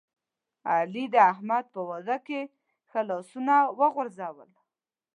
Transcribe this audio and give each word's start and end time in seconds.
علی 0.75 1.05
د 1.13 1.15
احمد 1.31 1.65
په 1.73 1.81
واده 1.89 2.17
کې 2.27 2.41
ښه 2.89 3.01
لاسونه 3.09 3.55
وغورځول. 3.79 4.49